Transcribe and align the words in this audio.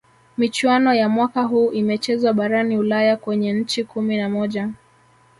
michuano 0.37 0.93
ya 0.93 1.09
mwaka 1.09 1.41
huu 1.43 1.71
imechezwa 1.71 2.33
barani 2.33 2.77
ulaya 2.77 3.17
kwenye 3.17 3.53
nchi 3.53 3.83
kumi 3.83 4.17
na 4.17 4.29
moja 4.29 4.69